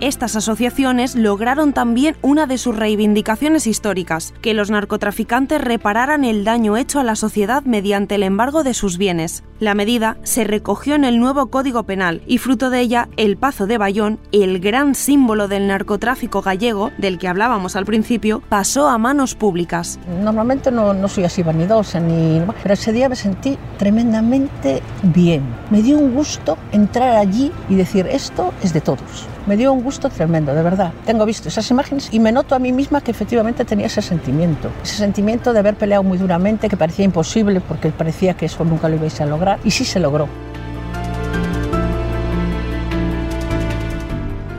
Estas 0.00 0.34
asociaciones 0.34 1.14
lograron 1.14 1.74
también 1.74 2.16
una 2.22 2.46
de 2.46 2.56
sus 2.56 2.74
reivindicaciones 2.74 3.66
históricas, 3.66 4.32
que 4.40 4.54
los 4.54 4.70
narcotraficantes 4.70 5.60
repararan 5.60 6.24
el 6.24 6.42
daño 6.42 6.78
hecho 6.78 7.00
a 7.00 7.04
la 7.04 7.16
sociedad 7.16 7.64
mediante 7.64 8.14
el 8.14 8.22
embargo 8.22 8.64
de 8.64 8.72
sus 8.72 8.96
bienes. 8.96 9.44
La 9.58 9.74
medida 9.74 10.16
se 10.22 10.44
recogió 10.44 10.94
en 10.94 11.04
el 11.04 11.20
nuevo 11.20 11.48
Código 11.48 11.82
Penal 11.82 12.22
y 12.26 12.38
fruto 12.38 12.70
de 12.70 12.80
ella 12.80 13.10
el 13.18 13.36
Pazo 13.36 13.66
de 13.66 13.76
Bayón, 13.76 14.18
el 14.32 14.58
gran 14.60 14.94
símbolo 14.94 15.48
del 15.48 15.66
narcotráfico 15.66 16.40
gallego 16.40 16.92
del 16.96 17.18
que 17.18 17.28
hablábamos 17.28 17.76
al 17.76 17.84
principio, 17.84 18.42
pasó 18.48 18.88
a 18.88 18.96
manos 18.96 19.34
públicas. 19.34 19.98
Normalmente 20.22 20.70
no, 20.70 21.08
soy 21.08 21.24
así 21.24 21.42
vanidosa, 21.42 22.00
ni, 22.00 22.40
pero 22.62 22.72
ese 22.72 22.94
día 22.94 23.10
me 23.10 23.16
sentí 23.16 23.58
tremendamente 23.76 24.80
bien. 25.02 25.42
Me 25.68 25.82
dio 25.82 25.98
un 25.98 26.14
gusto 26.14 26.56
entrar 26.72 27.16
allí 27.16 27.52
y 27.68 27.74
decir 27.74 28.06
esto 28.06 28.54
es 28.62 28.72
de 28.72 28.80
todos 28.80 29.28
me 29.46 29.56
dio 29.56 29.72
un 29.72 29.82
gusto 29.82 30.08
tremendo, 30.08 30.54
de 30.54 30.62
verdad. 30.62 30.92
Tengo 31.06 31.24
visto 31.26 31.48
esas 31.48 31.70
imágenes 31.70 32.08
y 32.12 32.20
me 32.20 32.32
noto 32.32 32.54
a 32.54 32.58
mí 32.58 32.72
misma 32.72 33.00
que 33.00 33.10
efectivamente 33.10 33.64
tenía 33.64 33.86
ese 33.86 34.02
sentimiento. 34.02 34.70
Ese 34.82 34.96
sentimiento 34.96 35.52
de 35.52 35.58
haber 35.58 35.76
peleado 35.76 36.02
muy 36.02 36.18
duramente, 36.18 36.68
que 36.68 36.76
parecía 36.76 37.04
imposible 37.04 37.60
porque 37.60 37.90
parecía 37.90 38.34
que 38.34 38.46
eso 38.46 38.64
nunca 38.64 38.88
lo 38.88 38.96
ibais 38.96 39.20
a 39.20 39.26
lograr. 39.26 39.58
Y 39.64 39.70
sí 39.70 39.84
se 39.84 40.00
logró. 40.00 40.28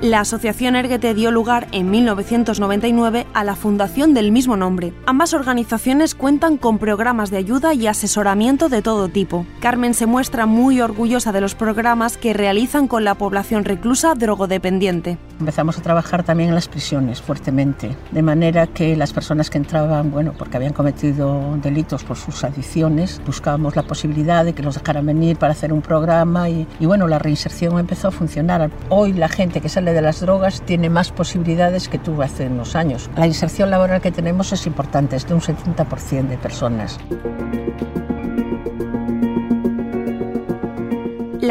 La 0.02 0.22
Asociación 0.22 0.76
Erguete 0.76 1.14
dio 1.14 1.30
lugar 1.30 1.68
en 1.72 1.92
1999 1.92 3.28
a 3.36 3.44
la 3.44 3.56
fundación 3.56 4.16
del 4.16 4.32
mismo 4.32 4.58
nombre. 4.58 4.94
Ambas 5.06 5.36
organizaciones 5.36 6.16
cuentan 6.16 6.58
con 6.58 6.80
programas 6.80 7.30
de 7.30 7.38
ayuda 7.38 7.76
y 7.76 7.86
asesoramiento 7.86 8.68
de 8.68 8.82
todo 8.82 9.10
tipo. 9.10 9.46
Carmen 9.60 9.94
se 9.94 10.08
muestra 10.08 10.48
muy 10.48 10.82
orgullosa 10.82 11.32
de 11.32 11.40
los 11.40 11.54
programas 11.54 12.18
que 12.18 12.34
realizan 12.34 12.88
con 12.88 13.04
la 13.04 13.14
población 13.14 13.64
reclusa 13.64 14.16
drogodependiente. 14.16 15.20
Empezamos 15.40 15.78
a 15.78 15.84
trabajar 15.84 16.24
también 16.24 16.50
en 16.50 16.56
las 16.56 16.68
prisiones 16.68 17.22
fuertemente, 17.22 17.96
de 18.10 18.22
manera 18.24 18.66
que 18.66 18.96
las 18.96 19.14
personas 19.14 19.52
que 19.52 19.60
entraban, 19.60 20.10
bueno, 20.10 20.34
porque 20.36 20.58
habían 20.58 20.74
cometido 20.74 21.60
delitos 21.62 22.04
por 22.04 22.18
sus 22.18 22.44
adicciones, 22.44 23.22
buscábamos 23.24 23.76
la 23.76 23.84
posibilidad 23.84 24.46
de 24.46 24.54
que 24.54 24.64
los 24.64 24.74
dejaran 24.74 25.06
venir 25.06 25.38
para 25.38 25.54
hacer 25.54 25.72
un 25.72 25.84
programa 25.84 26.50
y, 26.50 26.68
y 26.80 26.88
bueno, 26.88 27.08
la 27.08 27.20
reinserción 27.20 27.78
empezó 27.78 28.08
a 28.08 28.12
funcionar. 28.12 28.72
Hoy 28.90 29.14
la 29.14 29.30
gente 29.30 29.62
que 29.62 29.70
sale 29.70 29.91
de 29.94 30.02
las 30.02 30.22
drogas 30.22 30.62
tiene 30.62 30.90
más 30.90 31.12
posibilidades 31.12 31.90
que 31.90 31.98
tuvo 31.98 32.24
hace 32.24 32.48
unos 32.48 32.76
años. 32.76 33.10
La 33.16 33.28
inserción 33.28 33.70
laboral 33.70 34.02
que 34.02 34.12
tenemos 34.12 34.52
es 34.54 34.66
importante, 34.68 35.16
es 35.16 35.28
de 35.28 35.34
un 35.34 35.42
70% 35.42 36.28
de 36.28 36.38
personas. 36.38 37.00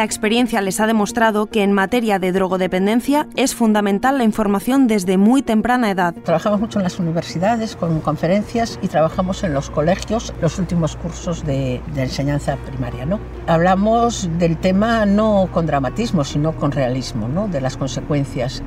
La 0.01 0.05
experiencia 0.05 0.63
les 0.63 0.81
ha 0.81 0.87
demostrado 0.87 1.45
que 1.45 1.63
en 1.63 1.75
materia 1.75 2.19
de 2.19 2.33
drogodependencia 2.33 3.29
es 3.37 3.55
fundamental 3.55 4.17
la 4.17 4.25
información 4.25 4.87
desde 4.87 5.19
muy 5.19 5.43
temprana 5.43 5.91
edad. 5.91 6.15
Trabajamos 6.25 6.59
mucho 6.59 6.79
en 6.79 6.85
las 6.85 6.99
universidades 6.99 7.77
con 7.77 8.01
conferencias 8.01 8.79
y 8.81 8.89
trabajamos 8.89 9.45
en 9.45 9.53
los 9.53 9.69
colegios, 9.69 10.33
los 10.41 10.59
últimos 10.59 10.97
cursos 10.97 11.45
de, 11.45 11.83
de 11.95 12.03
enseñanza 12.03 12.57
primaria. 12.57 13.05
¿no? 13.05 13.21
Hablamos 13.47 14.31
del 14.39 14.57
tema 14.57 15.05
no 15.05 15.51
con 15.53 15.67
dramatismo, 15.67 16.25
sino 16.25 16.57
con 16.57 16.73
realismo, 16.73 17.29
¿no? 17.29 17.49
de 17.49 17.61
las 17.61 17.77
consecuencias. 17.77 18.63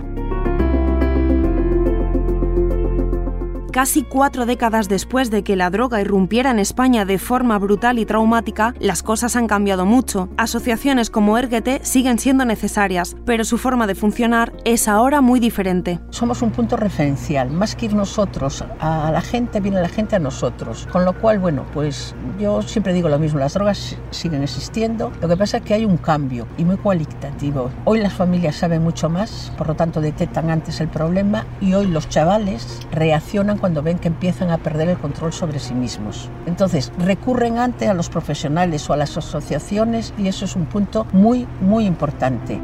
Casi 3.74 4.04
cuatro 4.04 4.46
décadas 4.46 4.88
después 4.88 5.32
de 5.32 5.44
que 5.44 5.56
la 5.56 5.72
droga 5.72 6.00
irrumpiera 6.00 6.52
en 6.52 6.60
España 6.60 7.06
de 7.06 7.18
forma 7.18 7.58
brutal 7.58 7.98
y 7.98 8.06
traumática, 8.06 8.76
las 8.80 9.02
cosas 9.02 9.36
han 9.36 9.48
cambiado 9.48 9.84
mucho. 9.84 10.30
Asociaciones 10.38 11.10
como 11.10 11.40
Erguete 11.40 11.80
siguen 11.82 12.20
siendo 12.20 12.46
necesarias, 12.46 13.16
pero 13.26 13.44
su 13.44 13.58
forma 13.58 13.88
de 13.88 13.96
funcionar 13.96 14.54
es 14.64 14.88
ahora 14.88 15.22
muy 15.22 15.40
diferente. 15.40 16.00
Somos 16.12 16.44
un 16.44 16.52
punto 16.52 16.78
referencial, 16.78 17.50
más 17.50 17.76
que 17.76 17.88
ir 17.88 17.96
nosotros 17.96 18.64
a 18.80 19.10
la 19.12 19.22
gente, 19.22 19.60
viene 19.60 19.82
la 19.82 19.90
gente 19.90 20.18
a 20.18 20.20
nosotros. 20.20 20.88
Con 20.92 21.04
lo 21.04 21.20
cual, 21.20 21.40
bueno, 21.40 21.66
pues 21.74 22.14
yo 22.40 22.62
siempre 22.62 22.94
digo 22.94 23.10
lo 23.10 23.18
mismo, 23.18 23.40
las 23.40 23.56
drogas 23.56 23.98
siguen 24.12 24.44
existiendo, 24.44 25.12
lo 25.20 25.28
que 25.28 25.36
pasa 25.36 25.58
es 25.58 25.64
que 25.64 25.74
hay 25.74 25.86
un 25.86 25.98
cambio 25.98 26.46
y 26.60 26.64
muy 26.64 26.78
cualitativo. 26.78 27.72
Hoy 27.86 28.02
las 28.02 28.14
familias 28.14 28.56
saben 28.56 28.84
mucho 28.84 29.10
más, 29.10 29.52
por 29.58 29.66
lo 29.66 29.74
tanto 29.74 30.00
detectan 30.00 30.52
antes 30.52 30.80
el 30.80 30.90
problema 30.90 31.48
y 31.60 31.74
hoy 31.74 31.88
los 31.88 32.08
chavales 32.08 32.82
reaccionan 32.92 33.63
cuando 33.64 33.82
ven 33.82 33.98
que 33.98 34.10
empiezan 34.10 34.52
a 34.52 34.58
perder 34.58 34.90
el 34.90 34.98
control 34.98 35.32
sobre 35.32 35.58
sí 35.58 35.74
mismos. 35.74 36.30
Entonces, 36.46 36.92
recurren 36.98 37.60
antes 37.60 37.88
a 37.88 37.94
los 37.94 38.10
profesionales 38.10 38.90
o 38.90 38.94
a 38.94 38.98
las 38.98 39.16
asociaciones 39.16 40.14
y 40.18 40.28
eso 40.28 40.44
es 40.44 40.58
un 40.58 40.66
punto 40.66 41.08
muy, 41.14 41.48
muy 41.62 41.86
importante. 41.86 42.60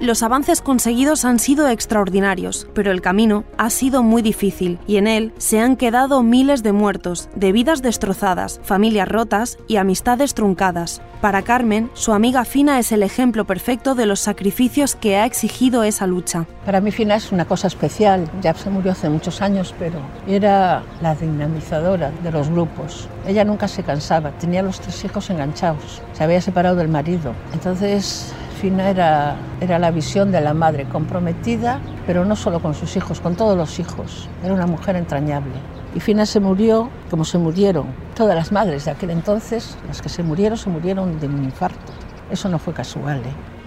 Los 0.00 0.22
avances 0.22 0.62
conseguidos 0.62 1.26
han 1.26 1.38
sido 1.38 1.68
extraordinarios, 1.68 2.66
pero 2.72 2.90
el 2.90 3.02
camino 3.02 3.44
ha 3.58 3.68
sido 3.68 4.02
muy 4.02 4.22
difícil 4.22 4.78
y 4.86 4.96
en 4.96 5.06
él 5.06 5.34
se 5.36 5.60
han 5.60 5.76
quedado 5.76 6.22
miles 6.22 6.62
de 6.62 6.72
muertos, 6.72 7.28
de 7.36 7.52
vidas 7.52 7.82
destrozadas, 7.82 8.60
familias 8.62 9.06
rotas 9.06 9.58
y 9.68 9.76
amistades 9.76 10.32
truncadas. 10.32 11.02
Para 11.20 11.42
Carmen, 11.42 11.90
su 11.92 12.14
amiga 12.14 12.46
Fina 12.46 12.78
es 12.78 12.92
el 12.92 13.02
ejemplo 13.02 13.44
perfecto 13.44 13.94
de 13.94 14.06
los 14.06 14.20
sacrificios 14.20 14.94
que 14.94 15.18
ha 15.18 15.26
exigido 15.26 15.82
esa 15.84 16.06
lucha. 16.06 16.46
Para 16.64 16.80
mí 16.80 16.92
Fina 16.92 17.16
es 17.16 17.30
una 17.30 17.44
cosa 17.44 17.66
especial, 17.66 18.26
ya 18.40 18.54
se 18.54 18.70
murió 18.70 18.92
hace 18.92 19.10
muchos 19.10 19.42
años, 19.42 19.74
pero 19.78 19.98
era 20.26 20.82
la 21.02 21.14
dinamizadora 21.14 22.10
de 22.22 22.32
los 22.32 22.48
grupos. 22.48 23.06
Ella 23.26 23.44
nunca 23.44 23.68
se 23.68 23.82
cansaba, 23.82 24.30
tenía 24.30 24.62
los 24.62 24.80
tres 24.80 25.04
hijos 25.04 25.28
enganchados, 25.28 26.00
se 26.14 26.24
había 26.24 26.40
separado 26.40 26.76
del 26.76 26.88
marido. 26.88 27.34
Entonces 27.52 28.32
Fina 28.60 28.90
era, 28.90 29.36
era 29.62 29.78
la 29.78 29.90
visión 29.90 30.30
de 30.30 30.42
la 30.42 30.52
madre 30.52 30.84
comprometida, 30.84 31.80
pero 32.06 32.26
no 32.26 32.36
solo 32.36 32.60
con 32.60 32.74
sus 32.74 32.94
hijos, 32.94 33.18
con 33.18 33.34
todos 33.34 33.56
los 33.56 33.78
hijos. 33.78 34.28
Era 34.44 34.52
una 34.52 34.66
mujer 34.66 34.96
entrañable. 34.96 35.54
Y 35.94 36.00
Fina 36.00 36.26
se 36.26 36.40
murió 36.40 36.90
como 37.08 37.24
se 37.24 37.38
murieron 37.38 37.86
todas 38.14 38.36
las 38.36 38.52
madres 38.52 38.84
de 38.84 38.90
aquel 38.90 39.10
entonces, 39.10 39.78
las 39.88 40.02
que 40.02 40.10
se 40.10 40.22
murieron, 40.22 40.58
se 40.58 40.68
murieron 40.68 41.18
de 41.18 41.26
un 41.26 41.42
infarto. 41.42 41.92
Eso 42.30 42.50
no 42.50 42.58
fue 42.58 42.74
casual. 42.74 43.20
¿eh? 43.20 43.59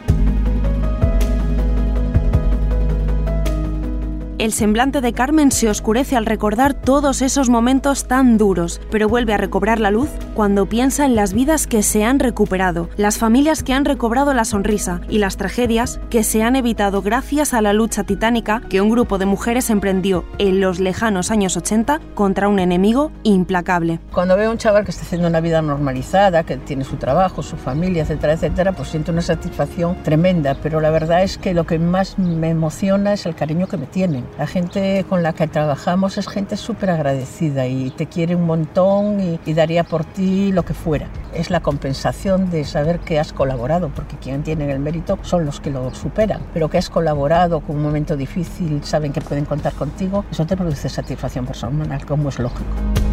El 4.44 4.52
semblante 4.52 5.00
de 5.00 5.14
Carmen 5.14 5.54
se 5.54 5.70
oscurece 5.70 6.18
al 6.18 6.26
recordar 6.26 6.74
todos 6.74 7.22
esos 7.22 7.50
momentos 7.50 8.10
tan 8.10 8.38
duros, 8.38 8.82
pero 8.92 9.08
vuelve 9.08 9.34
a 9.34 9.38
recobrar 9.38 9.80
la 9.80 9.90
luz 9.90 10.10
cuando 10.34 10.66
piensa 10.66 11.06
en 11.06 11.16
las 11.16 11.32
vidas 11.34 11.66
que 11.66 11.82
se 11.82 12.04
han 12.04 12.20
recuperado, 12.20 12.90
las 12.98 13.18
familias 13.18 13.64
que 13.64 13.72
han 13.72 13.86
recobrado 13.86 14.34
la 14.34 14.44
sonrisa 14.44 15.00
y 15.08 15.20
las 15.20 15.38
tragedias 15.38 16.02
que 16.10 16.26
se 16.26 16.44
han 16.44 16.58
evitado 16.58 17.02
gracias 17.02 17.54
a 17.54 17.62
la 17.62 17.72
lucha 17.72 18.04
titánica 18.04 18.62
que 18.70 18.82
un 18.82 18.90
grupo 18.90 19.18
de 19.18 19.26
mujeres 19.26 19.70
emprendió 19.70 20.26
en 20.40 20.60
los 20.60 20.82
lejanos 20.82 21.32
años 21.32 21.56
80 21.56 22.02
contra 22.14 22.50
un 22.50 22.60
enemigo 22.60 23.14
implacable. 23.24 24.02
Cuando 24.12 24.36
veo 24.36 24.50
a 24.50 24.52
un 24.52 24.58
chaval 24.58 24.84
que 24.84 24.92
está 24.92 25.04
haciendo 25.04 25.30
una 25.30 25.40
vida 25.40 25.62
normalizada, 25.62 26.44
que 26.44 26.58
tiene 26.58 26.84
su 26.84 26.98
trabajo, 26.98 27.44
su 27.44 27.56
familia, 27.56 28.04
etcétera, 28.04 28.34
etcétera, 28.34 28.74
pues 28.74 28.90
siento 28.90 29.14
una 29.14 29.22
satisfacción 29.22 30.04
tremenda, 30.04 30.58
pero 30.62 30.82
la 30.82 30.90
verdad 30.90 31.24
es 31.24 31.38
que 31.38 31.54
lo 31.54 31.66
que 31.66 31.80
más 31.80 32.20
me 32.20 32.50
emociona 32.50 33.14
es 33.14 33.26
el 33.26 33.36
cariño 33.36 33.68
que 33.68 33.78
me 33.78 33.86
tienen. 33.86 34.33
La 34.38 34.48
gente 34.48 35.06
con 35.08 35.22
la 35.22 35.34
que 35.34 35.48
trabajamos 35.48 36.18
es 36.18 36.28
gente 36.28 36.58
súper 36.58 36.90
agradecida 36.90 37.68
y 37.68 37.92
te 37.92 38.08
quiere 38.08 38.36
un 38.36 38.48
montón 38.48 39.20
y, 39.46 39.54
daría 39.54 39.84
por 39.84 40.06
ti 40.06 40.52
lo 40.52 40.64
que 40.64 40.74
fuera. 40.74 41.08
Es 41.36 41.52
la 41.52 41.60
compensación 41.60 42.50
de 42.50 42.66
saber 42.66 43.00
que 43.00 43.20
has 43.20 43.32
colaborado, 43.32 43.90
porque 43.90 44.18
quien 44.18 44.42
tiene 44.42 44.72
el 44.72 44.80
mérito 44.80 45.20
son 45.22 45.46
los 45.46 45.60
que 45.60 45.70
lo 45.70 45.94
superan, 45.94 46.42
pero 46.52 46.68
que 46.68 46.80
has 46.80 46.90
colaborado 46.90 47.60
con 47.60 47.76
un 47.76 47.84
momento 47.84 48.18
difícil, 48.18 48.84
saben 48.84 49.14
que 49.14 49.22
pueden 49.22 49.46
contar 49.46 49.74
contigo, 49.74 50.26
eso 50.32 50.46
te 50.48 50.58
produce 50.58 50.90
satisfacción 50.90 51.46
personal, 51.46 52.04
como 52.06 52.30
es 52.30 52.40
lógico. 52.40 53.13